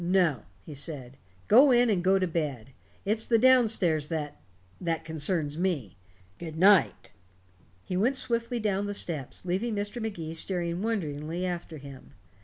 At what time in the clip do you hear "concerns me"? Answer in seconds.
5.05-5.95